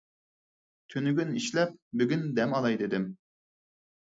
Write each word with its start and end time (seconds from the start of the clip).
تۈنۈگۈن 0.93 1.35
ئىشلەپ، 1.41 1.75
بۈگۈن 2.01 2.25
دەم 2.41 2.59
ئالاي 2.61 2.79
دېدىم. 2.83 3.07